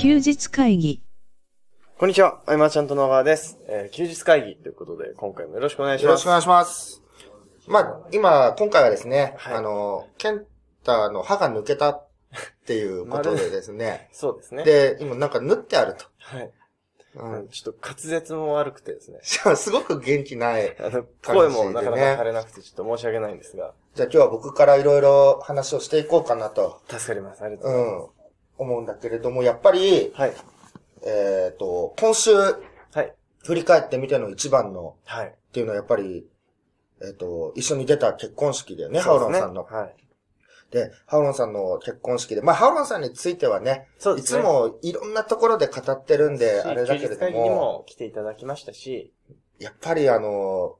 [0.00, 1.02] 休日会議。
[1.98, 3.58] こんにちは、あいまちゃんと野川です。
[3.68, 6.04] えー休日会議ということで、今回もよろしくお願いします。
[6.06, 7.02] よろしくお願いします。
[7.66, 10.46] まあ、今、今回はですね、はいあの、ケン
[10.84, 12.08] タの歯が抜けたっ
[12.64, 14.64] ていうことでですね、 そうですね。
[14.64, 16.06] で、今なんか縫ってあると。
[16.16, 16.50] はい。
[17.16, 19.18] うん、ちょっと滑舌も悪くてですね。
[19.22, 20.76] すごく元気ない。
[20.80, 27.42] あの、声もなかなか枯れなくてちょっと申し訳ないんですが、じゃあ今日は僕からいろいろ話をしていこうかなと、助かります。
[27.42, 28.06] ありがとううございます。
[28.06, 28.19] ん、
[28.62, 30.34] 思うんだけれども、やっぱり、はい。
[31.06, 32.54] えっ、と、今週は
[33.02, 33.14] い。
[33.44, 35.26] 振り返ってみての一番のはい。
[35.28, 36.26] っていうのはやっぱり、
[37.02, 39.64] えっ、と、一緒に出た結婚式だよね、ハウロンさんの。
[39.64, 39.96] はい。
[40.70, 44.42] で、ハウロンさんの結婚式で、まあ、ハウロンさんについてはね、いつそうですね。
[44.42, 49.12] もいろんなところで語ってるんで、あれだけれど休日会議にも、も来ていただきましたし、
[49.58, 50.76] やっぱりあの、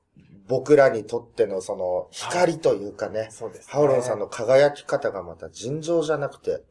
[0.46, 3.72] 僕らにとってのその、光というかね、そうです、ね。
[3.72, 6.62] ハウロンさんの輝き方がまた尋常じゃなくて、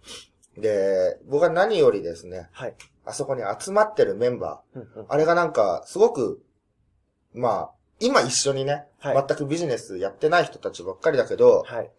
[0.60, 2.76] で、僕は何よりですね、はい。
[3.06, 6.42] あそこに集まってるメンバうんうんー、あれがなんか、すごく、
[7.34, 11.90] まあ、今一緒にね、はい全くビジネスやってない人たちばっかりだけど、はい。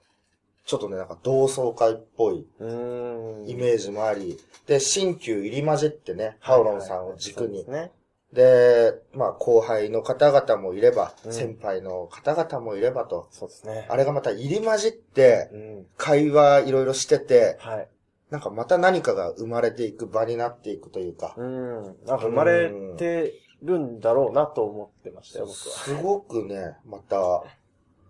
[0.65, 2.37] ちょっとね、なんか同窓会っぽい。
[2.37, 7.47] イメージもあり、で、新旧入り混じってね、ハウロンさんを軸に。
[7.47, 7.93] そうですね。
[8.33, 13.87] で、まあ、後輩の方々もいれば、うん先輩の方々もいればと、そうですね。
[13.89, 15.87] あれがまた入り混じってう、ん。
[15.97, 17.89] 会話いろいろしてて、はい。
[18.31, 21.83] なんかまた何かが生まれていく場になっていくというか、うん。
[22.07, 25.57] なんか生まれてるんだろうなと思ってましたよ、僕は。
[25.57, 27.19] すごくね、また、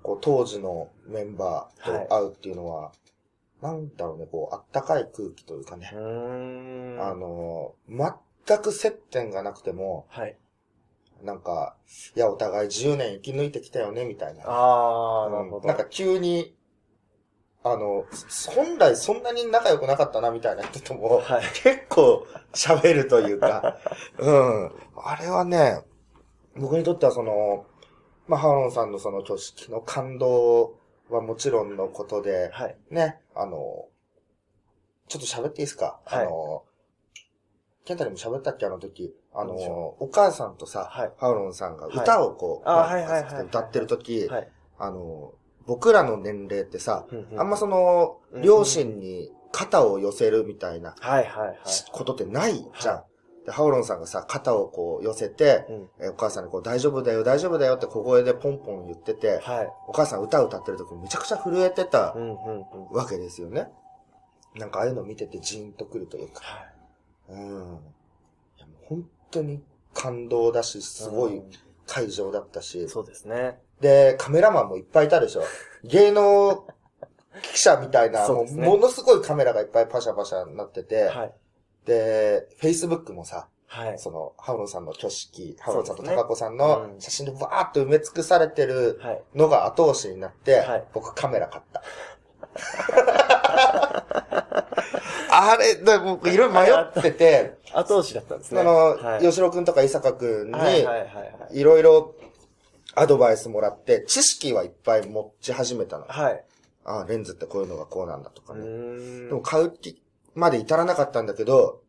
[0.03, 2.93] こう、当時のメンバーと会うっていうのは、
[3.63, 7.01] なんだろうね、こう、あったかい空気というかねう、ーん。
[7.01, 10.37] あの、全く接点がなくても、はい。
[11.23, 11.77] なんか、
[12.17, 14.45] いや、お互い10年生き抜いてきたよね、みたいな。
[14.47, 15.69] あー、うんなるほど。
[15.69, 16.55] なんか急に、
[17.63, 18.07] あの、
[18.55, 21.45] 本来そんなに仲良くなかったな、みたいな人とも、はい。
[21.63, 23.77] 結構喋るというか、
[24.19, 24.73] うん。
[24.97, 25.83] あれはね、
[26.57, 27.67] 僕にとってはその、
[28.27, 30.75] まあ、ハーロンさんのその挙式の感動
[31.11, 32.77] はもちろんのことで、はい。
[32.91, 33.89] ね、あの、
[35.09, 36.65] ちょっと喋っていいですか、はいあの、
[37.85, 38.67] ケンタにも喋ったっけ？
[38.67, 39.15] あの時。
[39.33, 42.99] あのお母さんとさ、はいハウロンさんがはい歌をこう、は
[43.41, 44.49] い歌ってる時、はい。
[44.79, 45.35] あの、
[45.67, 47.07] 僕らの年齢ってさ、
[47.37, 51.57] あんまその、両親に肩を寄せるみたいなはいはいはい。
[51.93, 52.95] ことってないじゃん。
[52.97, 53.05] は
[53.47, 55.89] で、ハウロンさんがさ、肩をこう寄せて、うん。
[56.07, 59.73] えお母さんにこう、大丈夫だよ、大丈夫だよって小声でポンポン言ってて、はい。
[59.89, 62.97] お母さん歌を歌ってる時めちゃくちゃ震えてたうんうんうん。
[62.97, 63.69] わけですよね。
[64.57, 66.43] なんかああいうの見ててジーンとくるというか。
[66.43, 66.65] は
[67.31, 67.33] い。
[67.33, 67.39] うん。
[67.39, 69.63] いやもう本当に
[69.95, 71.51] 感動だし、すごいうん
[71.87, 72.89] 会場だったし。
[72.89, 73.59] そうですね。
[73.81, 75.43] で、カメラマンもいっぱいいたでしょ。
[75.85, 76.67] 芸能
[77.53, 81.33] 記者みたいな、 もうものすごいカメラがいっぱいパシャパシャになってて、はい。
[81.87, 83.99] で、Facebook もさ、はい。
[83.99, 89.23] その、ハウロンさんの挙式、ハウロンさんとそうですね高子さんのうん写真でわーっと埋め尽くされてるはい。
[89.35, 91.83] のが後押しになって、はい僕カメラ買った。
[95.33, 98.59] あれ、で僕いろいろ迷ってて、 後押しだったんですね。
[98.61, 99.21] その、はい。
[99.23, 100.87] 吉野くんとか伊坂くんに。
[101.53, 102.15] いろいろ
[102.95, 106.07] アドバイスもらって、知識はいっぱい持ち始めたの。
[106.07, 106.45] はい。
[106.85, 108.65] あレンズってこういうのがこうなんだとうかね。
[109.29, 110.03] でも買う気
[110.35, 111.83] まで至らなかったんだけど、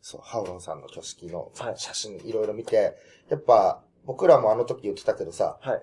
[0.00, 2.96] そう、ハウロンさんの挙式のはい写真いろいろ見て、
[3.28, 5.82] やっぱ僕らもあの時言ってたけどさ、はい。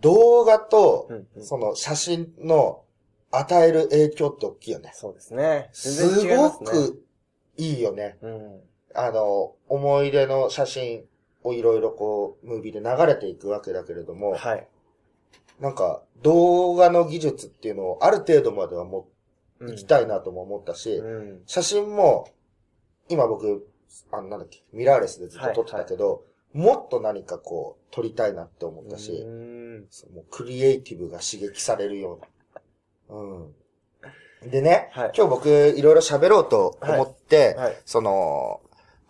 [0.00, 1.08] 動画と
[1.40, 2.82] その写真の
[3.30, 4.90] 与える影響って大きいよね。
[4.94, 5.70] そうですね。
[5.72, 6.88] す全然違いまごすね。
[6.88, 7.04] く
[7.56, 8.18] いいよね。
[8.20, 8.60] うん。
[8.94, 11.04] あの、思い出の写真
[11.44, 14.66] をいろいろこう、ムービーで流れていくわけだけれども、はい。
[15.60, 19.06] なんか動画の技術っていうのをある程度まではも
[19.60, 21.42] ううん行きたいなとも思ったし、うん。
[21.46, 22.28] 写真も、
[23.08, 23.68] 今僕、
[24.10, 32.20] あの、なんだっけ、ミラーレスでずっと撮ってたけど、もっと何かこう、撮りたいなって思ったし、うそうもうクリエイティブが刺激されるよ
[33.08, 33.16] うな。
[33.16, 34.50] うん。
[34.50, 37.76] でね、はい今日僕いろいろ喋ろうと思って、はい。
[37.84, 38.60] その、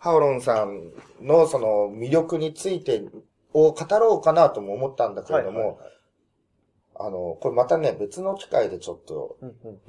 [0.05, 3.03] ハオロンさんのその魅力について
[3.53, 5.77] を語ろうかなとも思ったんだけれども、はいはい
[6.97, 9.37] あの、これまたね、別の機会でちょっと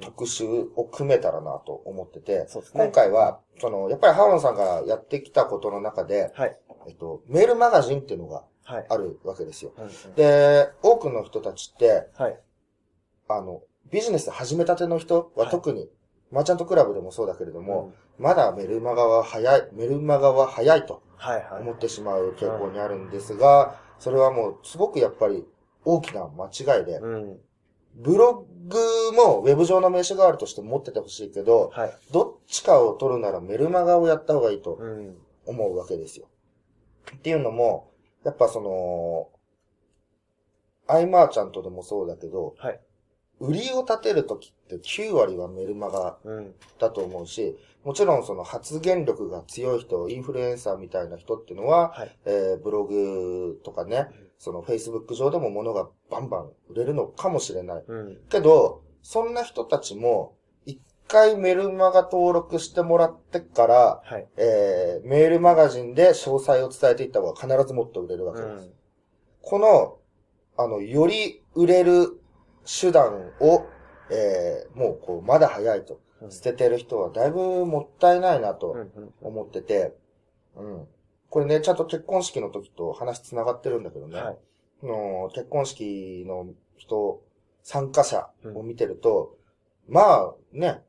[0.01, 0.43] 特集
[0.75, 6.57] を組めたらなと思ってて、今回は、その、やっぱりハオロンさんがやってきたことの中で、はい。
[6.87, 8.85] えっと、メールマガジンっていうのがはい。
[8.89, 9.71] あるわけですよ。
[9.77, 12.39] うんうんで、多くの人たちって、はい。
[13.29, 15.89] あの、ビジネス始めたての人ははい特に、
[16.31, 21.01] マーチャントクラブでもそうだけれども、まだメルマガは早い、メルマガは早いと。
[21.61, 25.45] 思ってしまう傾向にあるんですが、それはもうすごくやっぱり
[25.83, 27.39] 大きな間違いで、うん。
[27.95, 28.77] ブログ
[29.13, 31.97] もウェブ上の名刺代わりとして持っててほしいけど、はい。
[32.11, 35.17] どっちかを取るならメルマガをやった方がいいとうん。
[35.47, 36.27] 思うわけですよ。
[37.15, 37.89] っていうのも、
[38.23, 39.29] やっぱその、
[40.87, 42.79] アイマーちゃんとでもそうだけど、はい。
[43.39, 46.53] 売りを立てるときって9割はメルマガうん。
[46.79, 52.17] だと思うし、もちろんその発言力が強い人、インフルエンサーみたいな人っていうのは、はい。
[52.25, 54.07] えーブログとかね、
[54.39, 57.83] その Facebook 上でも物がバンバン売れるのかもしれない。
[57.87, 58.17] うん。
[58.29, 60.35] けど、そんな人たちも、
[60.65, 64.27] 一回メルマガ登録してもらってから、はい。
[64.37, 68.65] えーメールマガジンで詳細を伝えていった方が必ずもっと売れるわけです。
[68.65, 68.73] うん。
[69.41, 69.99] この、
[70.57, 72.19] あの、より売れる
[72.67, 73.65] 手段を、
[74.11, 75.95] えーもうこう、まだ早いと。
[75.95, 78.79] うん捨ててる人はだいぶもったいないなとうん。
[78.79, 79.13] うん。
[79.21, 79.95] 思ってて、
[80.55, 80.87] うん。
[81.29, 84.19] これね、ちゃんと結婚式の時と話繋がってるんだけどね。
[84.19, 84.37] はい。
[84.81, 87.21] あの結婚式の人、
[87.61, 89.35] 参加者を見てると、
[89.87, 90.81] まあね、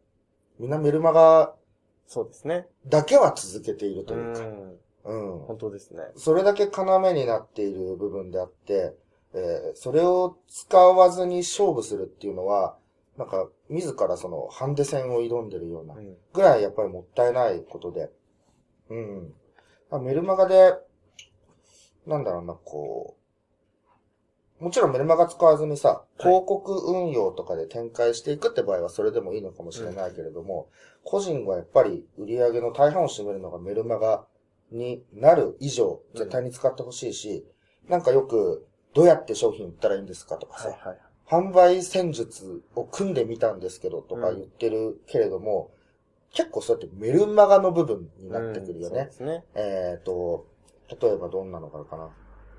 [0.58, 1.54] みんなメルマガ
[2.06, 2.66] そうですね。
[2.86, 4.78] だけは続けているとういうか、ん。
[5.04, 5.38] うん。
[5.40, 6.04] 本当ですね。
[6.16, 8.96] それだけ要になっている部分であって、
[9.34, 12.76] えーそれを使わずに勝負するっていうのは、
[13.16, 16.16] なんか、自らその、ハンデ戦を挑んでるようなう、ん。
[16.32, 18.10] ぐらいやっぱりもったいないことで。
[18.90, 19.34] うん。
[19.90, 20.74] まあメルマガで、
[22.06, 23.16] なんだろうな、こ
[24.60, 30.68] う、もちろんメルマガ使わずにさ、い広告運用とかで展開していくって場合はそれでもいいのかもしれないけれども、
[31.04, 34.26] 個人がやっぱり売り上げの大半を占めるのがメルマガ
[34.72, 37.46] になる以上、うん絶対に使ってほしいし、
[37.88, 40.98] なんかよく、どうやって商品売ったらいいんですかとかさ、はいはい。
[41.28, 45.70] 販売戦術を組んでみたんですけどとか言ってるけれども、
[46.32, 49.44] 結構そうやってメルマガの部分になってくるよねうんね。
[49.54, 50.46] えっ、と、
[51.00, 52.10] 例えばどんなのがあるかな。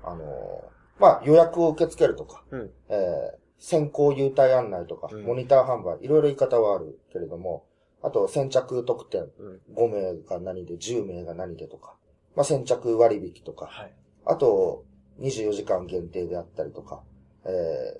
[0.02, 2.70] あのーまあ、予約を受け付けるとか、うん。
[2.88, 7.66] えー先行優待案内とか、うんモニター販売、いろいろ言い方はあるけれども、
[8.02, 9.60] あと先着特典、うん。
[9.74, 11.94] 5名が何で、10名が何でとか、
[12.34, 13.92] まあ、先着割引とか、はい。
[14.24, 14.84] あと、
[15.20, 17.02] 24時間限定であったりとか、
[17.44, 17.48] え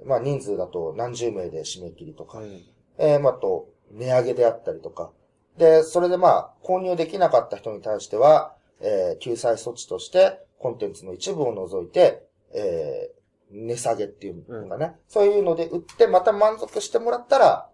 [0.04, 2.62] ーまあ人数だと何十名で締め切りとか、うん。
[2.98, 5.10] えーまああと、値上げであったりとか。
[5.56, 13.20] で、それでまあ、購入できなかった人に対しては、えー救済措置として、コンテンツの一部を除いて、えー
[13.52, 17.68] 値下げっていうのがね、そういうので売って、また満足してもらったら、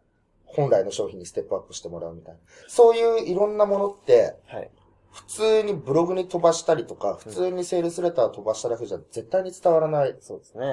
[0.47, 2.41] 本来の商品にステップアップしてもらうみたいな。
[2.67, 4.71] そういういろんなものって、はい。
[5.17, 10.15] 普通にブログに飛ばしたりとか、普通にセールスレター飛ばしただけじゃ絶対に伝わらない。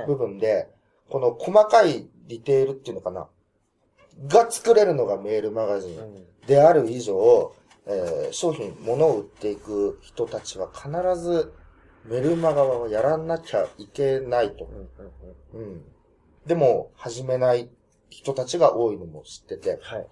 [0.06, 0.70] 部分で、
[1.10, 3.28] この細かいディテールっていうのかな、
[4.28, 6.26] が作れるのがメールマガジンうん。
[6.46, 7.54] である以上、
[7.86, 10.90] えー商品、物を売っていく人たちは必
[11.22, 11.54] ず
[12.06, 14.68] メルマガはやらなきゃいけないとう。
[14.68, 14.90] ん。
[15.56, 15.72] うん。
[15.72, 15.86] うん。
[16.46, 17.70] でも、始めない
[18.10, 20.08] 人たちが多いのも知ってて、はい。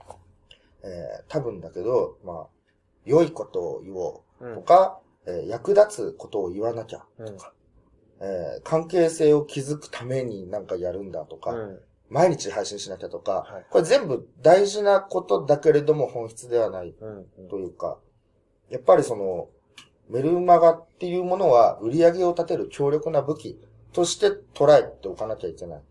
[0.83, 2.60] えー多分だけど、まあ、
[3.05, 4.51] 良いことを言おう。
[4.51, 7.05] うとか、えー役立つことを言わなきゃ。
[7.19, 7.25] うん。
[7.25, 7.53] とか、
[8.21, 11.79] えー関係性を築くためになんかやるんだとか、うん。
[12.09, 13.65] 毎日配信しなきゃとか、はい。
[13.69, 16.93] これ全部大事なことだけれども本質ではない。
[16.99, 17.49] うん。
[17.49, 17.99] というか、
[18.69, 19.49] やっぱりその、
[20.09, 23.61] メルマガっていうものは売り上げを立てる強力な武器
[23.93, 25.81] として捉えておかなきゃいけない。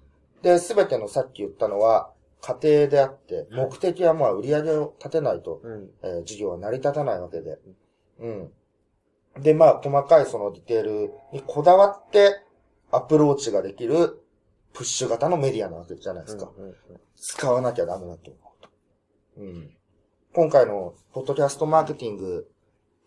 [0.43, 5.90] で、すべてのさっき言ったのは家庭であって、目的はまあ売り上げを立てないと、うん。
[6.02, 7.59] えー事業は成り立たないわけで。
[8.18, 8.52] うん。
[9.42, 12.42] で、まあ、細かいそのディテールにこだわって
[12.90, 14.20] アプローチができる
[14.73, 16.50] プッシュ型のメディアなわけじゃないですか。
[16.56, 16.64] うん。
[16.64, 16.75] うん。
[17.16, 18.68] 使わなきゃダメだと思うと。
[19.38, 19.76] うん。
[20.32, 22.50] 今回のポッドキャストマーケティング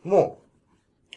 [0.03, 0.41] も、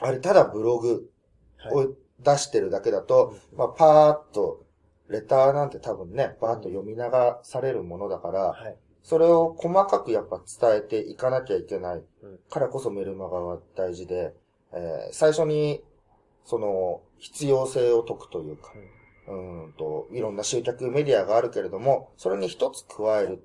[0.00, 1.11] あれただブログ
[1.58, 1.87] はい。
[1.87, 4.65] を出してるだけだと、まあパーッと、
[5.09, 7.03] レターなんて多分ね、パーッと読み流
[7.43, 8.77] されるものだから、はい。
[9.03, 14.35] それを細かくやっぱ伝えていかなきゃいけないうんからこそメルマガは大事で、
[14.73, 15.83] えー最初に、
[16.45, 18.73] その、必要性を解くというか、
[19.29, 23.43] うーんと、いろんな集客メディアがあるけれども、それに一つ加える。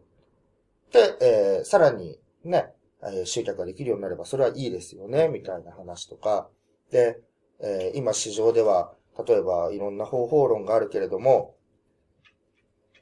[0.91, 6.49] で、えーさらにね、えー集客ができるようになれば、それはいいですよね、みたいな話とか。
[6.91, 7.19] で、
[7.59, 8.93] えー今市場では、
[9.27, 11.55] 例えばいろんな方法論があるけれども、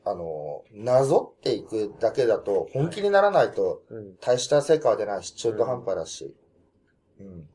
[0.06, 4.16] あの、なぞっていくだけだと、本気にならないと、うん。
[4.22, 6.34] 大した成果は出ないし、中途半端だし。
[7.20, 7.48] うん。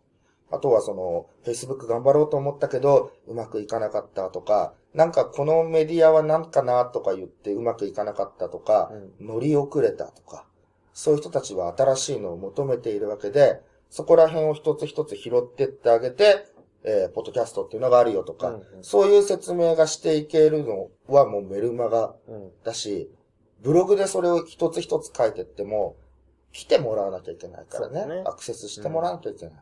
[0.51, 10.47] あとはその、Facebook 頑張ろうと思ったけど、うまくいかなかったとか、なんかこのメディアは何かなとか言ってうまくいかなかったとか、乗り遅れたとか、
[10.93, 16.47] そういう人たちは新しいのを求めているわけで、そこら辺を一つ一つ拾ってってあげて、
[16.85, 22.51] えー、ポッドキャストっていうのがあるよとか、うんうんそういう説明がしていけるのはもうメルマガうん。
[22.63, 23.11] だし、
[23.63, 25.97] ブログでそれを一つ一つ書いてっても、
[26.53, 28.07] 来てもらわなきゃいけないからね。
[28.07, 29.55] ねアクセスしてもらわなきゃいけない。
[29.55, 29.59] っ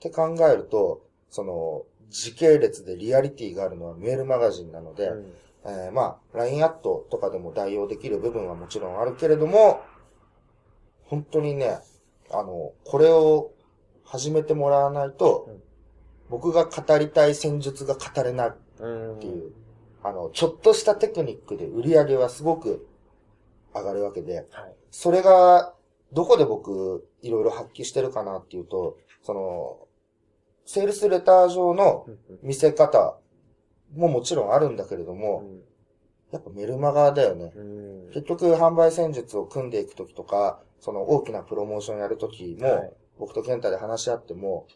[0.00, 5.32] て考えると、その、時系列でリアリティがあるのはメールマガジンなので、うん
[5.66, 9.82] えーまあ、LINE アットとかでも代用できる部分はもちろんあるけれども、
[11.04, 11.78] 本当にね、
[12.30, 13.52] あの、これを
[14.04, 15.62] 始めてもらわないと、うん
[16.28, 19.16] 僕が語りたい戦術が語れないうん。
[19.16, 19.52] っていう、
[20.02, 22.86] あの、ちょっとしたテクニックで売り上げはすごく
[23.74, 24.74] 上がるわけで、はい。
[24.90, 25.74] それが、
[26.12, 29.78] どこで僕、いろいろ発揮してるかなっていうと、その、
[30.64, 33.18] セールスレター上のうんうん見せ方
[33.94, 35.44] ももちろんあるんだけれども、
[36.30, 37.52] やっぱメルマガだよね。
[37.54, 38.10] うん。
[38.12, 44.66] 結局、販売戦術を組んでいくときとか、その大きなプロモーションやるときも、はい僕とケンタで話し合っても、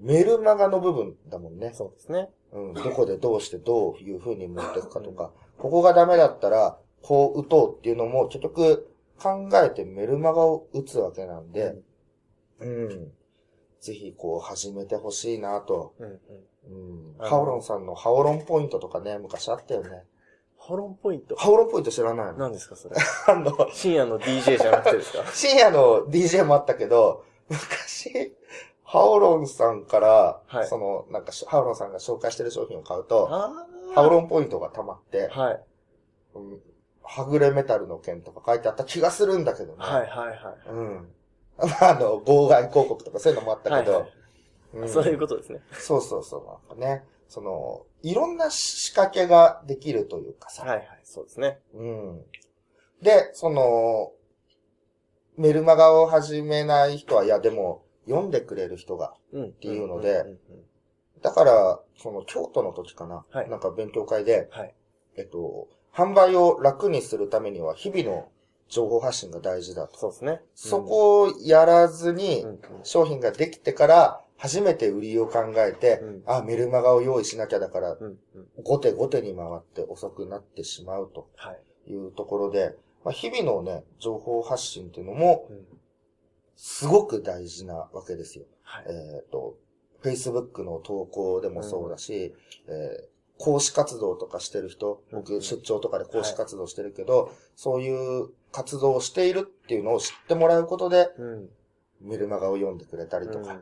[0.00, 1.72] メルマガの部分だもんね。
[1.74, 2.28] そうですね。
[2.52, 8.88] うん、どこでどうしてどういう風に持っていくかとか、ここがダメだったら、こう打とうっていうのも結局
[9.20, 11.76] 考えてメルマガを打つわけなんで、
[12.60, 13.12] うん。
[13.80, 15.94] ぜひこう始めてほしいなと。
[15.98, 17.12] うんうん。
[17.12, 17.18] うん。
[17.18, 20.04] ハオロンさんのハオロンポイントとかね、昔あったよね。
[20.56, 21.36] ホロンポイント？
[21.36, 22.38] ハオロンポイント知らないの？
[22.38, 22.96] 何ですか、それ？
[23.28, 25.24] あの、深夜の DJ じゃなくてですか？
[25.32, 28.34] 深夜の DJ もあったけど、昔、
[28.94, 35.60] ハオロンさんから、はいその、なんかし、ハオロンさんが紹介してる商品を買うと、あハオロンポイントが溜まって、はい。
[36.36, 36.60] うん
[37.06, 39.78] はぐれメタルの件とか書いてあった気がするんだけどね。
[39.78, 40.70] はいはいはい。
[40.70, 41.08] うん。
[41.58, 44.10] まあ、あの、妨害広告とかそういうのもあったけど、はいはい
[44.74, 45.60] うんそういうことですね。
[45.72, 46.70] そうそうそう。
[46.70, 50.64] なんかね、その、いろんな仕掛けができるというかさ。
[50.64, 51.60] はいはい、そうですね。
[51.74, 52.24] うん。
[53.00, 54.12] で、その、
[55.36, 59.14] メルマガを始めない人は、いや、でも、読んでくれる人が。
[59.32, 59.44] うん。
[59.46, 60.24] っていうので
[61.22, 63.24] だから、その、京都の時かな。
[63.30, 64.74] はいなんか勉強会で、はい。
[65.16, 68.28] えっと、販売を楽にするためには、日々の
[68.68, 69.98] 情報発信が大事だと。
[69.98, 70.40] そうですね。
[70.54, 72.44] そこをやらずに
[72.82, 78.18] 商品ができてから、初めて売りを考えて、うんあ、メルマガを用意しなきゃだから、うん
[78.56, 78.62] うん。
[78.62, 81.52] 後手後手に回って遅くなってしまうとは
[81.86, 81.90] い。
[81.90, 85.66] いうところで、まあ、日々のね、情報発信っていうのも、うん
[86.56, 88.44] すごく大事なわけですよ。
[88.62, 88.84] はい。
[88.88, 89.56] えっ、と、
[90.02, 92.34] Facebook の投稿でもそうだし、
[92.68, 101.48] えー講師活動とかしてる人、うん僕出張とかで講師活動してるけど、そういう活動をしているっていうのを知ってもらうことで、うん。
[102.00, 103.60] メルマガを読んでくれたりとか、うん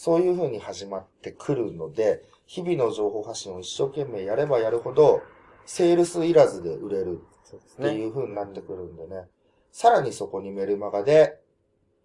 [0.00, 5.22] そういう風に始まってくるので、日々の情報発信を一生懸命やればやるほど、
[5.66, 7.20] セールスいらずで売れる。
[7.56, 9.26] っていう風になってくるんでね。
[9.72, 11.40] さらにそこにメルマガで、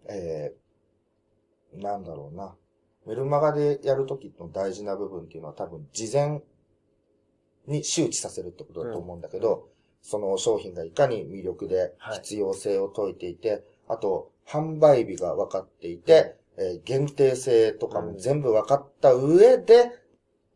[0.08, 2.54] えー、なんだろうな。
[3.06, 6.42] メルマガでやるときの大事な部分っていうのは多分事前
[7.66, 9.68] に周知させるってことだと思うんだけど、
[10.00, 19.90] その商品がいかに魅力ではい必要性を解いていて、あと販売日が分かっていて、えー限定性とかも全部分かった上で、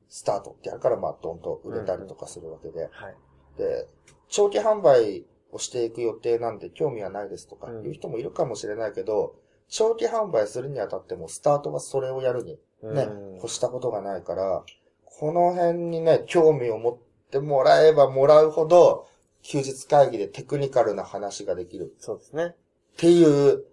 [0.09, 2.89] スタートってやるから、まあ、どんと売れたりとかするわけで。
[2.91, 3.17] はい。
[3.59, 3.87] で、
[4.29, 9.37] 長期販売をしていく予定なんで興味はないですとかうんいう人もいるかもしれないけど、
[9.69, 14.63] 長期販売するにあたってもスタートはそれをやるにねうん、越したことがないから、
[15.05, 16.99] この辺にね、興味を持っ
[17.31, 19.09] てもらえばもらうほど、
[19.43, 22.47] 休日会議でテクニカルな話ができるそうですね。
[22.47, 22.55] っ
[22.99, 23.65] ていう、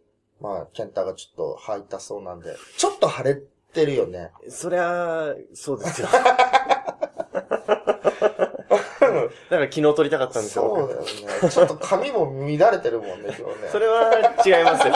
[0.42, 3.40] まあ、ケンタがちょっと吐いたそうなんで、ちょっと腫れ
[3.74, 4.32] てるよね。
[4.50, 6.08] そりゃ、そうですよ。
[9.50, 10.76] だから昨日撮りたかったんですよ。
[10.76, 11.50] そうだよね。
[11.50, 13.70] ちょっと髪も乱れてるもんね、今日ね。
[13.72, 14.12] それは
[14.46, 14.94] 違いますよ。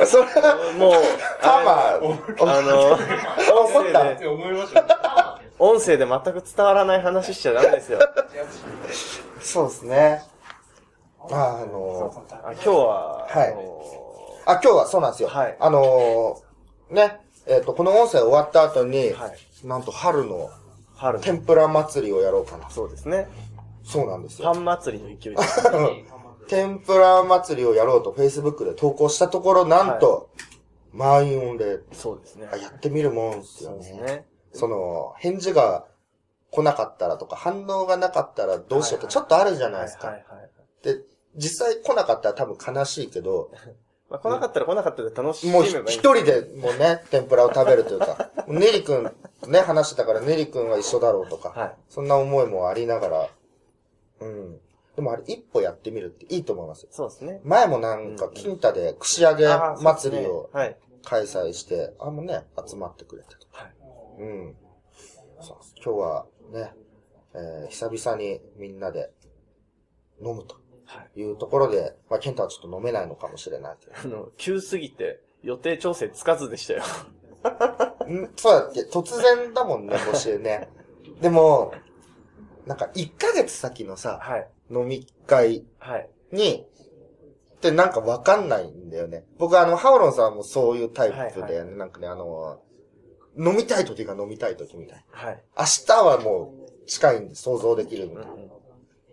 [0.06, 0.92] それは、もう、
[1.40, 4.26] パマ、あの、音声思ったで、
[5.58, 7.98] 音声で全く伝わらない話しちゃダメですよ。
[9.40, 10.22] そうですね。
[11.30, 12.12] ああの、
[12.44, 13.56] あ今日は、はい
[14.46, 15.28] あ今日はそうなんですよ。
[15.28, 19.66] はいあのーね、えっ、と、この音声終わった後に、はい。
[19.66, 20.50] なんと春の
[21.00, 22.68] 春の天ぷら祭りをやろうかな。
[22.68, 23.26] そうですね。
[23.82, 24.52] そうなんですよ。
[24.52, 25.62] パン祭りの勢いです。
[26.46, 30.28] 天ぷら祭りをやろうと Facebook で投稿したところ、なんと、
[30.92, 31.78] 満員御礼。
[31.92, 32.56] そうですねあ。
[32.56, 34.02] やってみるもんですよそうですね。
[34.02, 34.26] ね。
[34.52, 35.86] その、返事が
[36.50, 40.08] 来なかったらとか、反応がなかったらどうしようってちょっとあるじゃないですか。
[40.08, 40.50] はいはいはい。
[40.82, 41.02] で、
[41.36, 43.50] 実際来なかったら多分悲しいけど、
[44.10, 49.12] まあ、来なかったら来なかったで楽しめもう一人でもうね、天ぷらを食べるというか、 ネリ君と
[49.48, 51.74] ね、話してたからネリ君は一緒だろうとか、はい。
[51.88, 53.28] そんな思いもありながら、
[54.20, 54.60] うん。
[54.96, 56.88] でもあれ一歩やってみるっていいと思いますよ。
[56.90, 57.40] そうですね。
[57.44, 59.46] 前もなんか、金太で串揚げ
[59.82, 60.50] 祭りを
[61.04, 63.46] 開催して、あれもね、集まってくれてと。
[63.52, 63.64] はい。
[64.18, 64.28] はい。
[64.28, 64.56] うん。
[65.40, 66.72] そう今日はね、
[67.34, 69.10] えー久々にみんなで
[70.20, 70.56] 飲むと
[71.16, 73.92] いうところで、まあ、ケンタはちょっと飲めないのかもしれないけど。
[73.96, 76.82] あの、急すぎて予定調整つかずでしたよ。
[78.12, 80.68] んそうだっけ突然だもんね、 募集ね。
[81.20, 81.72] でも、
[82.66, 84.50] なんか1ヶ月先のさ、はい。
[84.70, 86.08] 飲み会はい。
[86.32, 86.66] に、
[87.56, 89.26] ってなんかわかんないんだよね。
[89.38, 91.40] 僕あの、ハオロンさんもそういうタイプだよね。
[91.40, 92.60] はいはなんかね、あの、
[93.36, 95.18] 飲みたい時が飲みたい時みたいな。
[95.18, 95.42] はい。
[95.58, 96.54] 明日はも
[96.84, 98.24] う近いんで想像できるみたい。
[98.26, 98.32] な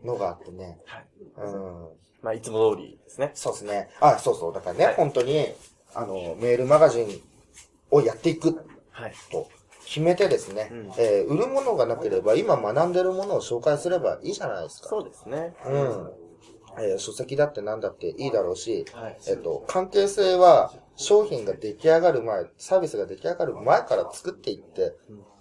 [0.04, 0.80] のがあってね。
[0.86, 1.08] はい。
[1.38, 1.90] うん。
[2.22, 3.32] まあ、いつも通りですね。
[3.34, 3.90] そうですね。
[4.00, 4.54] あ、そうそう。
[4.54, 5.48] だからね、はい本当に、
[5.94, 7.22] あの、メールマガジン
[7.98, 9.14] をやっていくはい。
[9.32, 9.50] と
[9.86, 14.90] 決めてですね、うんえー売るものがなければ今学んでるものを紹介すればいいじゃないですか。
[14.90, 15.56] そうですね。
[15.66, 16.12] うん。
[16.80, 19.18] えー書籍だって何だっていいだろうし、はい。
[19.28, 24.94] えっと、関係性は商品が出来上がる前、サービスが出来上がる前から作っていって、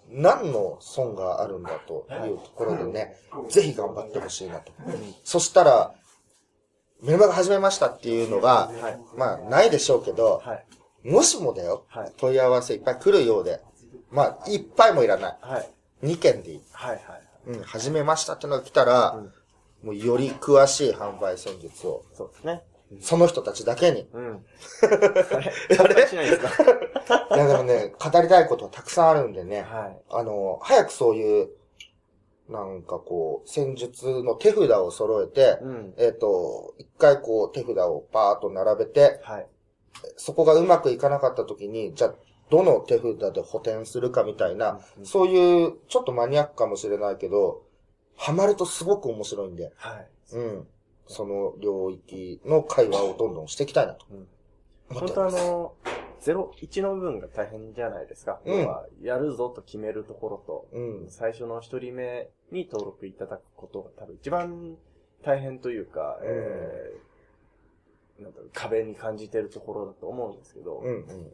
[0.08, 3.16] 何の損があるんだというところでね、
[3.48, 4.72] ぜひ頑張ってほしいなと。
[5.24, 5.94] そしたら、
[7.02, 9.00] メルマガ始めましたっていうのが、はい。
[9.16, 10.66] まあ、ないでしょうけど、はい。
[11.10, 12.12] もしもだよ、はい。
[12.16, 13.60] 問い合わせいっぱい来るようで、
[14.10, 15.38] まあ、いっぱいもいらない。
[15.40, 15.70] はい。
[16.06, 16.62] 2件でいい。
[16.72, 16.96] はい。
[16.96, 17.02] はい。
[17.48, 19.32] うん、始めましたってのが来たら、うん
[19.82, 22.62] もうより詳しい販売戦術を、そうですね。
[23.02, 24.08] その人たちだけに。
[24.12, 24.44] うん。
[25.78, 26.06] あれ？
[26.08, 26.48] しないですか？
[27.36, 30.02] いや、でもね、語りたいことはたくさんあるんでね、はい。
[30.10, 31.50] あの、早くそういう、
[32.48, 35.94] なんかこう、戦術の手札を揃えて、うん。
[35.98, 39.46] えっ、と、一回こう手札をバーっと並べて、はい。
[40.16, 42.14] そこがうまくいかなかった時に、じゃあ、
[42.50, 47.62] どの手札で補填するかみたいな、うんそういう、ちょっとマニアックかもしれないけど、
[48.16, 50.08] ハマるとすごく面白いんで、はい。
[50.32, 50.66] うん。
[51.06, 54.26] その領域の会話をどんどんしていきたいなとうん
[54.88, 55.30] 本当あ。
[55.30, 55.74] の、
[56.20, 58.40] 0、1の部分が大変じゃないですか。
[58.44, 58.68] うん
[59.02, 61.06] やるぞと決めるところと、うん。
[61.08, 64.76] 最初の一人目に登録いただくことが多分一番
[65.22, 67.05] 大変というか、うんえー
[68.20, 71.30] なんだろう壁に感じてるところだと思うんですけど、うんうんうん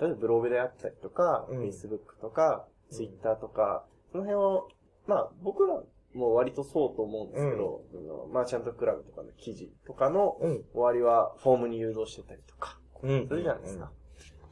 [0.00, 4.68] 例えばブログであったりとか、うん Facebook とか、Twitter とか、その辺を、
[5.06, 5.82] まあ僕ら
[6.14, 10.50] も割とそうと思うんですけど、そのマーチャントクラブとかの記事とかのうん。
[10.50, 10.64] うん。
[10.72, 13.28] 終わりはフォームに誘導してたりとか、うん。
[13.28, 13.90] するじゃないですか。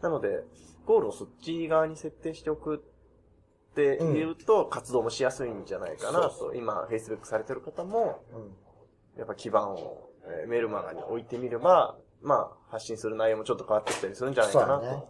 [0.02, 0.44] なので、
[0.84, 9.18] ゴールをそっち側に設定しておくっていうと、活動もしやすいんじゃないかなそうと、今、Facebook されてる方も、うん。
[9.18, 15.08] やっぱ基盤を、えーメールマガに置いてみれば、まあ、発信する内容もちょっと変わってきたりするんじゃないかなと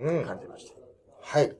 [0.00, 0.24] うん。
[0.24, 0.74] 感じました。
[1.20, 1.56] はい。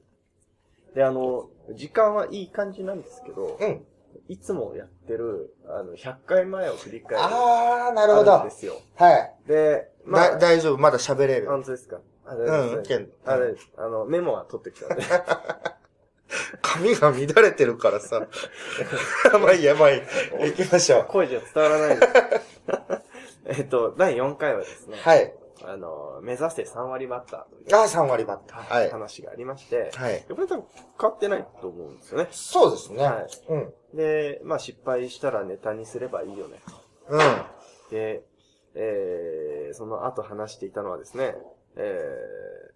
[0.94, 3.84] で、あの、時間はいい感じなんですけど、うん。
[4.28, 7.18] いつもやってる、あの、100回前を振り返る。
[7.22, 8.30] あー、なるほど。
[8.32, 8.74] はあんですよ。
[9.44, 9.48] い。
[9.48, 10.78] で、まあ、だ、大丈夫。
[10.78, 11.46] まだ喋れる。
[11.48, 12.00] 本当ですか？
[12.28, 15.04] あれうんですねあれ、あの、メモは取ってきたんで。
[16.60, 18.26] 髪が乱れてるからさ。
[19.40, 20.02] まあいいや、まあいい。
[20.56, 21.04] 行きましょう。
[21.04, 22.06] 声じゃ伝わらないんで
[22.40, 22.55] す。
[23.46, 25.34] えっと、第4回はですね、はい。
[25.64, 28.74] あの、目指せ3割バッターという、あー、3割バッター。
[28.74, 28.90] はい。
[28.90, 30.14] 話がありまして、はい。
[30.14, 30.64] やっぱり多分
[31.00, 32.28] 変わってないと思うんですよね。
[32.30, 33.02] そうですね。
[33.04, 33.74] はいうん。
[33.94, 36.60] で、まあ失敗したらネタにすればいいよね。
[37.08, 37.20] うん。
[37.90, 38.22] で、
[38.74, 41.34] えー、その後話していたのはですね、
[41.76, 42.70] え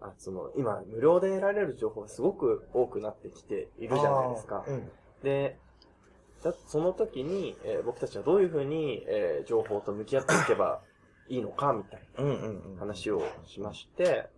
[0.00, 4.90] ー、あ、その、今、無料で得られる情報がすごく多くなってきているじゃないですかうん。
[5.22, 5.58] で、
[6.44, 10.82] だその時に、えー僕たちはどういうふうに、えー情報と向き合っていけば
[11.28, 12.74] いいのか、みたいうんうんうん。
[12.74, 14.28] な話をしまして、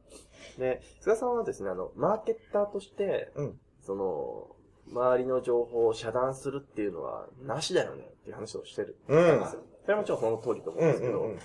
[0.58, 3.60] で、菅さんはですね、あの、マーケッターとして、うん。
[3.82, 4.48] その、
[4.92, 8.96] 周りの情報を遮断するっていうのは、なしだよねっていう話をしてる。
[9.08, 9.44] うん。
[9.44, 9.56] そ
[9.88, 11.38] れはもちろんその通りと思ううんんですけど、うんうん。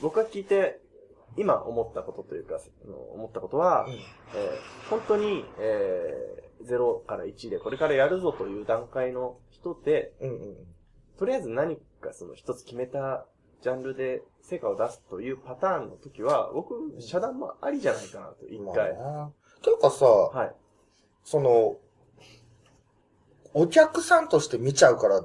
[0.00, 0.80] 僕が聞いて、
[1.36, 2.58] 今思ったことというか、
[3.14, 3.98] 思ったことは、えー
[4.88, 10.56] 本当に、えー0から1でこれからやるぞという段階の人で、うんうん。
[11.18, 13.26] とりあえず何かその一つ決めた
[13.62, 18.96] ジャンルで成果を出すというパターンの時は、僕、遮断もありじゃないかなと、一まあ回。
[18.96, 19.30] な。
[19.62, 20.54] ていうかさ、はい。
[21.24, 21.76] その、
[23.52, 25.22] お客さんとして見ちゃうから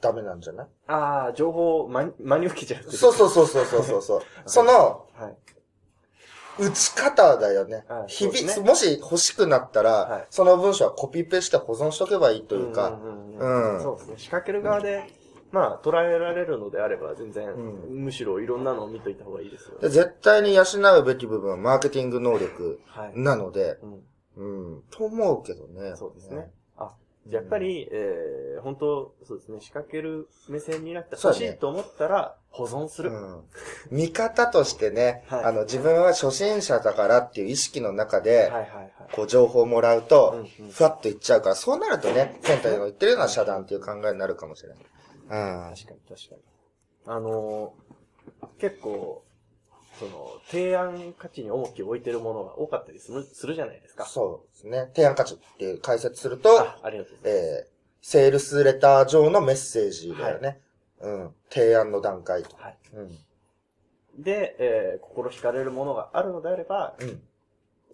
[0.00, 0.66] ダメなんじゃない？
[0.88, 4.22] ああ、情報を真に受けちゃうそうそうそうそうそうそう。
[4.46, 5.36] その、はい。
[6.58, 8.04] 打ち方だよねは。
[8.06, 14.14] い日々、ねもし欲しくなったら、はいその文章はコピペして保存しとけばいいというか、んうんうんうんそうですね。
[14.18, 15.04] 仕掛ける側で、
[15.50, 17.56] まあ、捉えられるのであれば、全然、う
[17.90, 19.80] むしろいろんなのを見といた方がいいですよね。
[19.82, 20.64] で絶対に養
[21.00, 23.12] うべき部分はマーケティング能力はい。
[23.14, 24.02] なので、うん。
[24.38, 25.96] うん、と思うけどね。
[25.96, 26.50] そうですね。
[27.30, 33.10] あ、やっぱり、えー、本当そうですね、仕掛ける目線になって欲しいと思ったら、保存する。
[33.10, 33.42] うん
[33.90, 38.92] 見方としてね、はいあの、自分は初心者だからっていう意識の中で、はいはいはい。
[39.12, 44.78] こう、情報をもらうと、ふわっといっちゃうから、そうなるとね、センターで言ってるような遮断っていう考えになるかもしれない。
[44.78, 45.74] うん。
[45.74, 46.42] 確かに確かに。
[47.06, 47.88] あのー
[48.58, 49.24] 結構、
[49.98, 54.04] その、提案価値に重きを置いてるものが多かったりするするじゃないですか。
[54.06, 54.90] そうですね。
[54.94, 57.46] 提案価値っていう解説すると、あ、ありがとうございます。
[57.64, 60.60] えー、セールスレター上のメッセージだよね。
[61.00, 61.34] うん。
[61.50, 62.56] 提案の段階と。
[62.56, 62.76] はい。
[62.94, 63.18] うん。
[64.22, 67.22] で、えー心惹かれるものがあるのであれば、うん。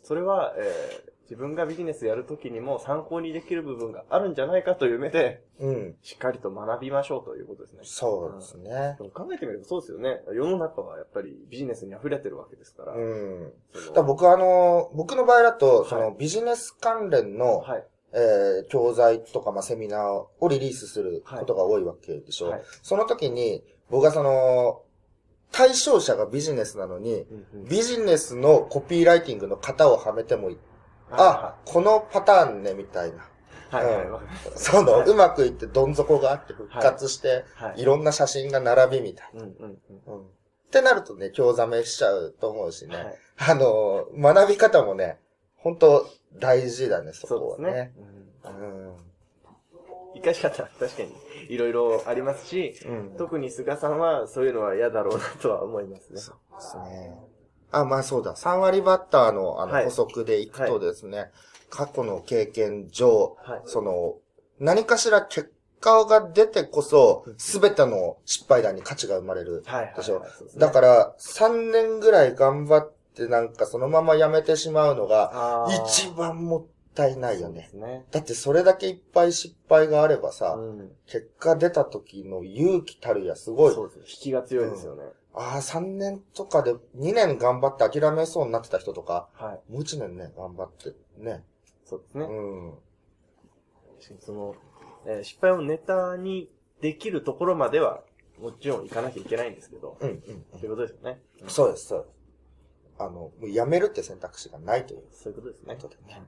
[0.03, 5.95] それは、えー自分がビジネスやるときにも参考にできる部分があるんじゃないかという目で、うん。
[6.03, 7.81] しっかりと学びましょうということですね。
[7.83, 8.97] そうですね。
[8.99, 10.21] でも考えてみればそうですよね。
[10.33, 12.93] 世の中はやっぱりビジネスに溢れてるわけですから。
[12.93, 13.53] うん。
[13.95, 17.85] だ僕はあの、僕の場合だと、そはのビジネス関連の、はい。
[18.13, 22.51] えー教材とか、まあ、セミナーをリリースすることが多いわけでしょ。
[22.51, 22.63] はい。
[22.83, 24.83] その時に、僕はその、
[25.51, 30.59] 対象者がビジネスなのに、うんうんビジネスのコピーライティングの型をはめてもいい。
[31.17, 33.17] あは、このパターンね、みたいな。
[33.17, 33.19] い
[33.71, 33.85] はい。
[33.87, 34.23] はいはい。
[34.23, 37.83] うその、はいうまくいってどん底があって復活して、はい。
[37.83, 39.79] いろんな写真が並びみたいうんうんうん。
[40.07, 40.13] な。
[40.15, 40.21] うん。
[40.23, 40.27] っ
[40.71, 42.97] てなるとね、興ざめしちゃうと思うしね。
[42.97, 43.17] はい。
[43.51, 45.19] あの、学び方もね、
[45.57, 46.07] 本当
[46.39, 47.93] 大事だね、そこはねそうですね。。
[47.97, 48.89] うん。
[48.89, 49.15] うん
[50.15, 51.13] 生かし方は確かに
[51.49, 53.17] いろいろありますし、うん。
[53.19, 56.21] 特に菅さんはそういうのは嫌だろうなとは思いますね。
[56.21, 57.19] そうですね。
[57.79, 58.35] あ、まあそうだ。
[58.35, 61.31] 3割バッターのあのはい補足でいくとですね、
[61.71, 63.63] 過去の経験上、はい。
[63.67, 64.17] その、
[64.61, 69.63] 何かしら結果が出てこそ、すべての失敗談に価値が生まれる。
[69.67, 69.85] はい。
[69.87, 69.95] はい。
[69.97, 77.71] でしょはいそうですねだから、3年ぐらい頑張ってなんかそのままやめてしまうのが、一番もったいないよね。
[77.75, 78.05] ね。
[78.11, 80.91] だってそれだけいっぱい失敗があればさ、うん。
[81.07, 83.75] 結果出た時の勇気たるやすごい。
[83.75, 84.05] そうですね。
[84.09, 85.03] 引きが強いですよね。
[85.35, 89.73] ああ、3年とかで2年頑張って諦めそうになってた人とか、はい。
[89.73, 91.45] もう1年ね、頑張ってね。
[91.85, 92.25] そうですね。
[92.25, 92.71] うん。
[94.01, 94.55] 確かにその、
[95.07, 98.03] えー失敗をネタにできるところまでは、
[98.41, 100.45] もちろん行かなきゃいけないんですけど、うん、うん。
[100.53, 101.21] そういうことですよね。
[101.43, 102.15] うんそうです、そうです。
[102.99, 105.83] あの、もうやめるって選択肢がないというそういうことですねこ。
[105.83, 106.23] とでね。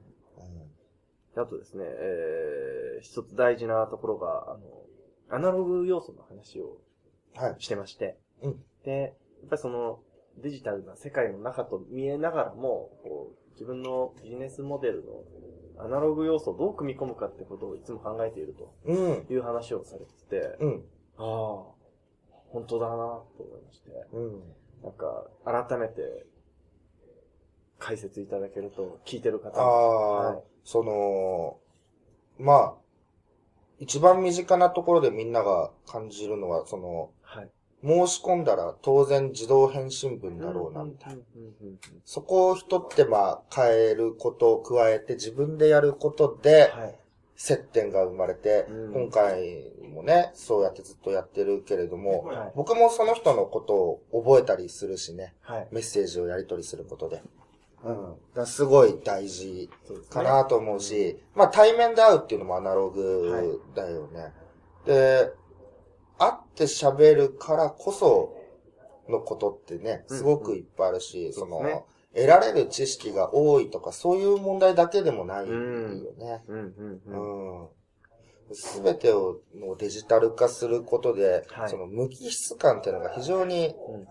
[1.34, 6.78] であとですね、えー、一つ大事なところが、あの、アナログ要素の話を
[7.36, 7.40] うん。
[7.40, 7.56] はい。
[7.58, 8.92] してまして、うんで、
[9.40, 9.98] やっぱりその、
[10.38, 19.26] デジタルな世界の中と見えながらも、こう、自分のビジネスモデルのアナログ要素をどう組み込むかってことをいつも考えているうん。
[19.26, 20.84] という話をされてて、うん。
[21.18, 21.24] ああ、
[22.48, 24.42] 本当だなと思いまして、うん。
[24.82, 25.26] なんか、
[25.68, 26.26] 改めて、
[27.78, 31.58] 解説いただけると、聞いてる方あもあ、はいその、
[32.38, 32.74] まあ、
[33.78, 37.10] 一番身近なところでみんなが感じるのは、その、はい。
[37.86, 41.22] 申し込んだら当然自動返信文だろうな、みたいな。
[42.04, 46.98] そこを一手間変えることを加えて自分でやることではい。
[47.36, 52.52] 接点が生まれて、うん今回もね、そうやってずっとやってるけれども、はい。
[52.56, 55.68] 僕もその人のことを覚えたりするしね、はい。
[55.70, 57.22] メッセージをやり取りすることで。
[57.84, 58.14] うん。
[58.34, 59.68] だすごい大事
[60.08, 64.32] かなと思うし、まあ対面で会うっていうのもアナログだよね。
[64.86, 65.30] で、
[66.18, 68.36] 会って喋るからこそ
[69.08, 71.84] のことってね、すごくいっぱいあるし、その、そうですね
[72.16, 76.42] 得られる知識が多いとか、そういう問題だけでもないよね。
[76.48, 77.60] うんうんうん。
[77.60, 77.68] うん。
[78.54, 84.06] すべてをのデジタル化することで、はいその無機質感っていうのが非常にうんうん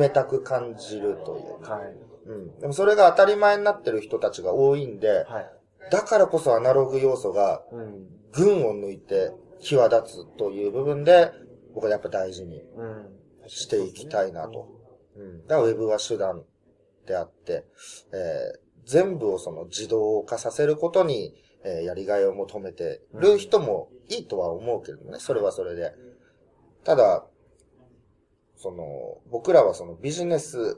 [0.00, 1.68] 冷たく感じるという。
[1.68, 1.96] はい。
[2.26, 2.60] うん。
[2.60, 5.50] でもそれが当たり前になってる人たちが多いんで、はい。
[5.90, 8.06] だからこそアナログ要素がうん。
[8.30, 11.30] 群を抜いて際立つという部分で、
[11.74, 13.18] 僕はやっぱ大事にうん。
[13.48, 14.68] していきたいなと。
[15.16, 15.46] うん。
[15.46, 16.44] だからウェブは手段
[17.06, 17.64] であって、
[18.12, 25.92] えー全部をその自動化させることに、えーやりがいを求めてる人もいいとは思うけどね、それはそれで。
[26.82, 27.24] ただ、
[28.56, 30.76] その、僕らはそのビジネス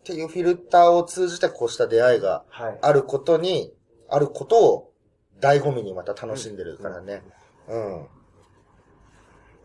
[0.00, 2.78] っていうフィルターを通じてこうした出会いがはい。
[2.82, 3.72] あることに、
[4.08, 4.92] あることを
[5.40, 7.22] 醍醐味にまた楽しんでるからね。
[7.68, 7.82] うん。
[7.82, 8.15] だから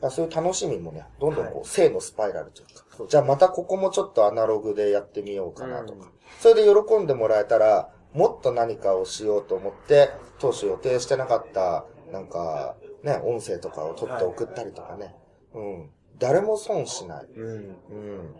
[0.09, 10.09] そういう楽しみもね、どんどんこう、はい正のスパイラルというか、じゃあまたここもちょっとアナログでやってみようかなとか、うんそれで喜んでもらえたら、もっと何かをしようと思って、
[10.39, 15.15] 当初予定してなかった、なんか、ね、音声とかを取って送ったりとかね。
[15.53, 15.89] うん。
[16.17, 17.25] 誰も損しない。
[17.25, 17.47] うん。
[17.47, 18.35] うん。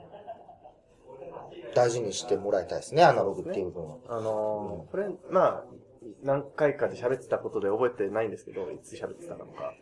[1.73, 3.97] 大事にしてもらいたいですね、アナログっていう部分は。
[4.09, 5.63] あのーこれ、まあ、
[6.23, 9.73] 何回かで喋ってたことで覚えてないんですけど、いつ喋ってたのか。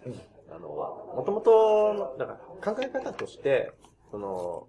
[0.51, 3.73] あの、もともと、だから考え方として、
[4.12, 4.67] その、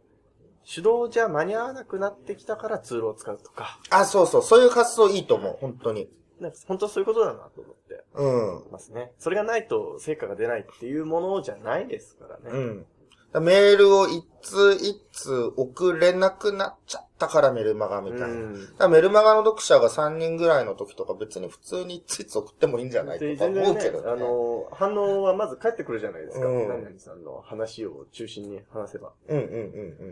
[0.72, 6.10] 手動じゃ間に合わなくなってきたからツールを使うとか、あ、そうそう、そういう発想いいと思う、本当に。
[6.38, 8.72] なんか本当はそういうことだなと思ってうん。
[8.72, 9.12] ますね。
[9.18, 12.50] それがないと成果が出ないっていうものじゃないですからね。
[12.50, 12.86] うん。
[13.34, 18.26] メールを一通一通送れなくなっちゃったからメルマガみたいな。
[18.26, 24.10] うんメルマガの読者が3人ぐらいの時とか別に普通にいついつ送ってもいいんじゃないとでか思うけど、ね。
[24.10, 26.46] あの、反応はまず返ってくるじゃないですか。
[26.46, 29.12] うん何々さんの話を中心に話せば。
[29.28, 29.48] うんうんう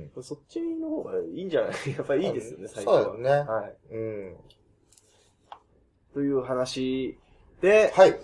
[0.05, 0.23] んうん。
[0.23, 1.73] そっちの方がいいんじゃない？
[1.97, 3.03] やっぱりいいですよね、最初は。
[3.05, 3.77] そうだよねはい。
[3.91, 4.37] うん。
[6.15, 7.19] という話
[7.61, 8.19] で、はい。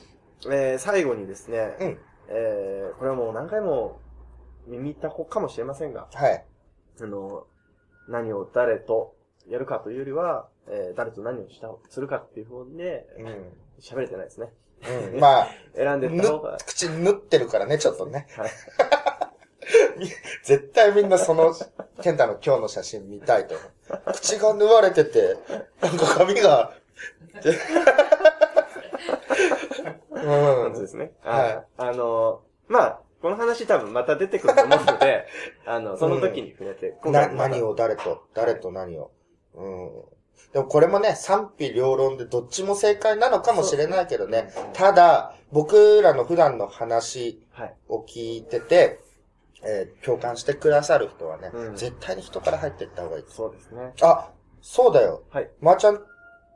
[0.46, 3.98] えー最後にですね、うんえーこれはもう何回も
[4.66, 6.44] 耳たこかもしれませんが、はい。
[7.00, 7.46] あの、
[8.08, 9.14] 何を誰と
[9.48, 13.52] やるかというよりは、えー誰と何をした、するかっていう方で、うん。
[13.80, 14.52] 喋れてないですね。
[15.12, 18.26] うん、まあ、 選んでいった方が、口縫ってるからね、ちょっとね。
[18.36, 18.50] はい。
[20.44, 21.54] 絶対みんなその、
[22.02, 23.54] ケンタの今日の写真見たいと。
[24.12, 25.36] 口が縫われてて、
[25.80, 26.72] なんか髪が、
[30.10, 30.74] うん。
[30.74, 31.12] そうですね。
[31.22, 35.26] はいああの、まあ、この話多分また出てくると思うので、
[35.64, 39.12] あの、その時に触れて、今な、回また何を誰と、誰と何を。
[39.54, 40.04] うん。
[40.52, 44.52] でもこれもね、賛否両論でどっちも正解なのかもしれないけどね。
[44.74, 47.74] ただ、僕らの普段の話はい。
[47.88, 49.00] を聞いてて、
[49.62, 53.24] えー共感してくださる人はね、うん絶対に人から入っていった方がいい。
[53.26, 53.94] そうですね。
[54.02, 55.22] あ、そうだよ。
[55.30, 55.50] はい。
[55.60, 56.04] マーチャン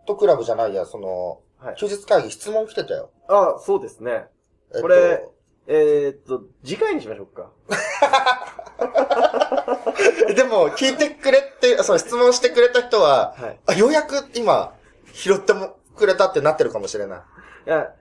[0.06, 1.76] トクラブじゃないや、その、はい。
[1.76, 3.08] 休日会議質問来てたよ。
[3.26, 4.26] あ、そうですね。
[4.70, 5.26] えっとこれ
[5.70, 7.50] えー、っと、次回にしましょうか。
[10.34, 13.60] でも、聞いてくれって、その質問してくれた人は、はい。
[13.66, 14.74] あ、ようやく今、
[15.12, 17.18] 拾ってもくれたってなってるかもしれない。
[17.66, 17.92] いや、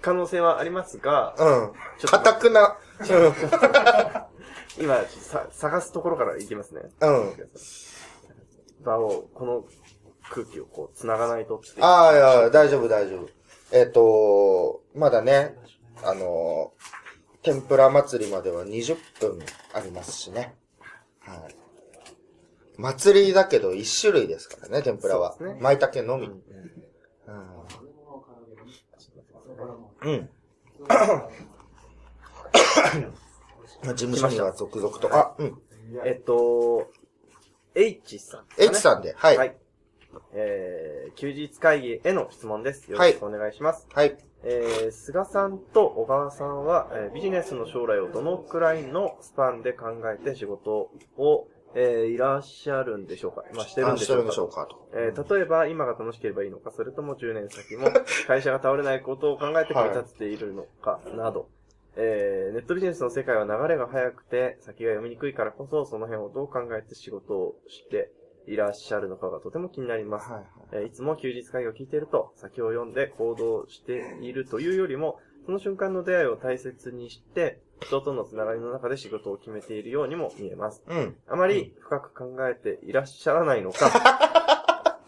[0.00, 1.72] 可能性はありますが、うん。
[2.00, 2.76] ちょっとかたくな。
[4.76, 6.90] 今、さ、探すところからいきますね。
[7.02, 7.28] うん。
[7.28, 7.50] うん。
[8.82, 9.64] 場を、この
[10.28, 11.80] 空気をこう、繋がないとって。
[11.80, 13.28] ああ、いや、大丈夫、大丈夫。
[13.70, 15.56] えっ、と、まだね、
[16.02, 16.72] あの、
[17.42, 19.38] 天ぷら祭りまでは20分
[19.74, 20.54] ありますしね。
[21.20, 21.54] はい。
[22.76, 25.36] 祭りだけど1種類ですからね、天ぷらは。
[25.60, 26.26] 舞茸のみ。
[26.26, 26.42] うん
[30.02, 30.12] うん。
[30.12, 30.28] うん。
[33.82, 35.14] 事務所には続々と。
[35.14, 35.62] あ、うん。
[36.04, 36.90] えっと、
[37.74, 39.36] H さんね、H さんで、はい。
[39.36, 39.52] ははいい。。
[40.34, 42.90] えー、休日会議への質問です。
[42.90, 43.86] よろしくお願いします。
[43.92, 44.18] はい。
[44.44, 53.44] えー、菅さんと小川さんは、えービジネスの将来をどのくらいのスパンで考えて仕事を、えーいらっしゃるんでしょうか？
[53.54, 54.24] まあ、してるんでしょうか？
[54.24, 54.88] してるんでしょうかと。
[54.94, 57.88] えー例えば、今が楽しければいいのか、それとも10年先も
[58.26, 61.48] 会社が倒れないことを考えて組み立てているのか、など。
[61.96, 68.10] えーネットビジネスの世界は流れが速くて、先が読みにくいからこそ、その辺をどう考えて仕事をして
[68.46, 70.30] いらっしゃるのかがとても気になります。
[70.30, 70.46] はいはい。
[70.72, 80.82] えーいつも休日会議を聞いていると、先を読んで行動しているというよりも、その瞬間の出会いを大切にして、人とのつながりの中で仕事を決めているようにも見えます。
[80.86, 81.16] うん。
[81.28, 83.90] あまり深く考えていらっしゃらないのか、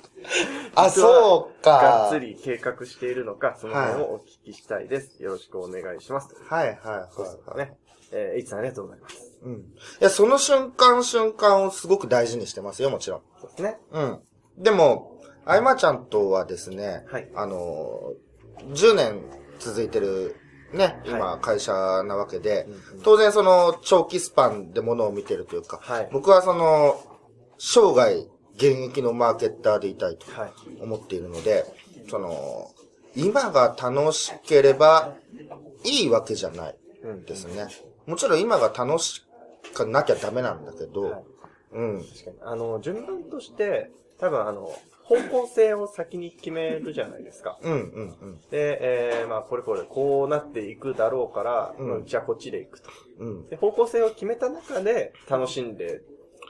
[0.75, 1.71] あ、そうか。
[1.71, 2.19] がっつ。
[2.21, 5.23] り計画しているのか、その辺をお聞きしたいです。
[5.23, 6.35] よろしくお願いします。
[6.49, 7.59] はいはいはい、そうですはい。
[7.59, 7.77] ね。
[8.13, 9.39] えー、いつさんありがとうございます。
[9.43, 9.53] うん。
[9.55, 9.59] い
[10.01, 13.21] や、その瞬間瞬間をすごく大事にしてますよ、もちろん。
[13.41, 13.79] そうですね。
[13.93, 14.19] うん。
[14.59, 19.21] でも、あいまちゃんとはですね、はいあのー、10年
[19.59, 20.37] 続いてる、
[20.73, 26.97] ね、い今、会社なわけで、うんうん当然その、長期スパンでものを見てるというか、はい僕はその、
[27.59, 30.53] 生涯、現役のマーケッターでいたいとはい。
[30.81, 31.65] 思っているので、
[32.09, 32.71] その、
[33.17, 35.15] 今が楽しければ
[35.85, 37.25] いいわけじゃないうん。
[37.25, 37.67] ですね。
[38.07, 39.25] もちろん今が楽し
[39.75, 41.23] かなきゃダメなんだけど、はい
[41.73, 42.05] うん。
[42.05, 42.37] 確かに。
[42.43, 47.59] あの、順番として、多分あの、方向性を先に決めるじゃないですか。
[47.63, 48.41] うん、うん、うん。
[48.51, 52.91] で、えー、まあ、これこれ、こうなっていくだろうから、うんうんじゃあこっちで行くと。
[53.19, 53.49] うん。
[53.49, 56.01] で、方向性を決めた中で、楽しんで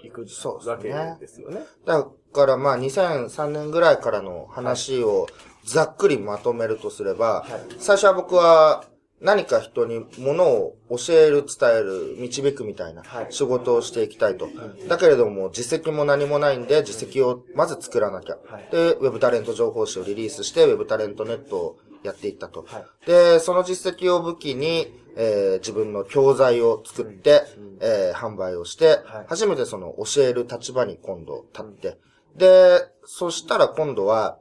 [0.04, 1.62] いくそうですねわけですよね。
[1.84, 5.26] だからまあ2003年ぐらいからの話を
[5.64, 8.84] ざっくりまとめるとすれば、はい最初は僕は
[9.24, 13.26] 何か人に物を教える、伝える、導くみたいなはい。
[13.30, 14.48] 仕事をしていきたいと。
[14.86, 18.36] だけれども実績も何もないんで実績をまず作らなきゃ。
[18.46, 18.68] はい。
[18.70, 22.66] で、ウェブタレント情報誌をリリースして、ウェブタレントネットをやっていったと。
[22.68, 23.06] はい。
[23.06, 27.78] で、その実績を武器に、えー自分の教材を作って、うん。
[27.80, 29.26] えー販売をして、はい。
[29.26, 31.98] 初めてその教える立場に今度立って、
[32.36, 34.38] で、そしたら今度は、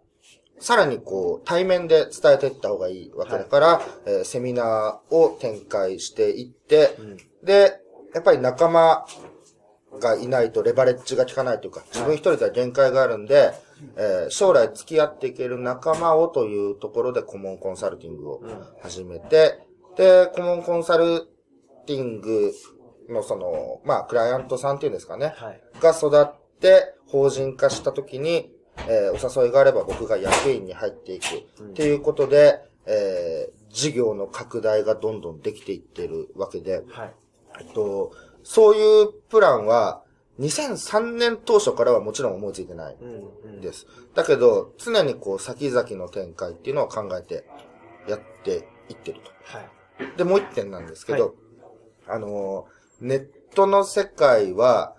[0.60, 7.18] さらにこう、対面で伝えていった方がいいわけだから、えーセミナーを展開していって、うん。
[7.44, 7.80] で、
[8.14, 9.06] やっぱり仲間
[10.00, 13.54] がいないとレバレッジが効かないというか、自分一人では限界があるんで、
[13.98, 18.42] えー将来付き合っていける仲間をというところで顧問コンサルティングを
[18.82, 19.60] 始めて、
[19.98, 21.28] で、顧問コンサル
[21.86, 22.54] ティング
[23.10, 25.62] のその、まあ、クライアントさんっていうんですかね、はい。
[25.82, 28.53] が育って法人化したときに、
[28.88, 31.26] えーお誘いがあれば僕が役員に入っていく
[31.62, 37.14] っていうことで、えー事業の拡大がどんどんできていってるわけで、はい。
[37.60, 38.12] えっと、
[38.44, 40.04] そういうプランは、
[40.40, 43.30] 2003年当初からはもちろん思いついてないうん。
[43.46, 43.62] うん。
[43.62, 43.88] です。
[44.14, 47.46] だけど、常にこう、先々の展開っていうのを考えて
[48.08, 49.68] やっていってるはい。
[50.12, 50.18] と。
[50.18, 51.34] で、もう一点なんですけど、
[52.08, 54.96] あのー、ネットの世界は、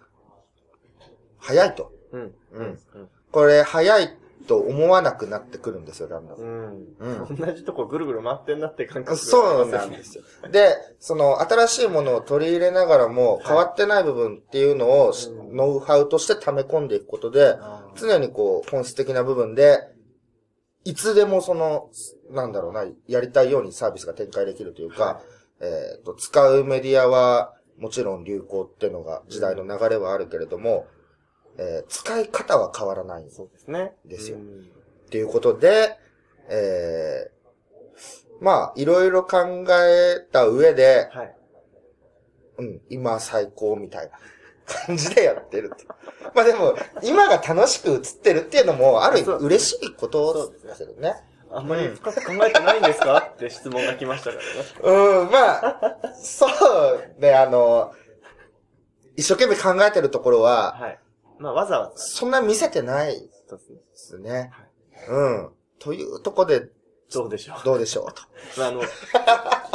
[1.39, 1.93] 早いと。
[2.11, 2.21] うん。
[2.23, 2.79] ううんん。
[3.35, 4.17] これ、早い
[4.47, 6.37] と思わなくなってくるんですよ、だんだん。
[6.37, 6.97] うん。
[7.01, 10.23] うん同じとこぐるぐる回ってんなって感覚がそうなんですよ。
[10.53, 17.57] で、その新しいものを取り入れながらもい変わってない部分っていうのをしうんノウハウとして溜め込んでいくことで、
[17.97, 19.81] 常にこう本質的な部分で、
[20.85, 21.91] いつでもその、
[22.31, 25.21] なんだろうな、やりたいようにサービスが展開できるというか、
[25.61, 30.87] えっ、と、使うメディアはもちろん流行っていうのが時代の流れはあるけれども、
[31.59, 33.93] えー使い方は変わらないんですそうですね。
[34.05, 34.71] ですようん
[35.07, 35.97] っていうことで、
[36.49, 41.37] えー、まあ、いろいろ考えた上で、はい。
[42.59, 44.19] うん、今最高みたいな
[44.87, 45.77] 感じでやってると。
[46.35, 51.15] まあでも、今が楽しく映ってるっていうのも、ある意味嬉しいことですよね。
[51.51, 53.19] あんまり深く考えてないんですか？
[53.35, 54.37] って質問が来ましたか
[54.83, 55.21] らね。
[55.23, 57.93] うん、まあ、そうね、あの、
[59.17, 60.99] 一生懸命考えてるところは、はい。
[61.39, 61.97] まあ、わざわざ。
[61.97, 63.19] そんな見せてないで
[63.59, 63.77] すね。
[63.77, 64.53] ですね。
[65.09, 65.51] うん。
[65.79, 66.69] というとこで、
[67.13, 67.65] どうでしょう？
[67.65, 68.13] どうでしょう？
[68.13, 68.23] と。
[68.59, 68.87] まあ、あの、や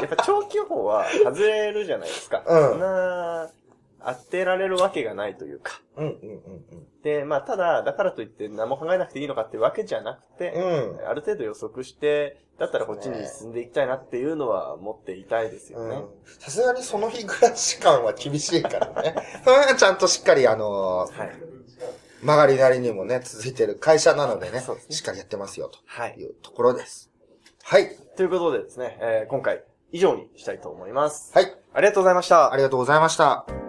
[0.05, 2.43] っぱ長期予報は外れるじゃないですか。
[2.45, 3.49] うんな、
[4.05, 5.81] 当てられるわけがないというか。
[5.97, 11.07] うん、うん、うん、で、まあ、ただ、だからといって何も考えなくていいのかってわけじゃなくて、うん。
[11.07, 15.95] ある程度予測して、だったらこっちに進んでいきたいなっていうのは持っていたいですよね。
[15.95, 16.09] うん。
[16.39, 19.15] さすがにその日暮らし感は厳しいからね。
[19.69, 21.31] そちゃんとしっかりあのーはい。
[22.21, 26.15] 曲がりなりにもね、続いてる会社なのでね、そうですねしっかりやってますよ、はい。
[26.15, 27.09] というところです。
[27.63, 27.95] はい。
[28.17, 31.31] ということでですね、えー今回以上にしたいと思います。
[31.33, 31.55] はい。
[31.73, 32.57] ありがとうございましたあ。
[32.57, 33.68] りがとうございました。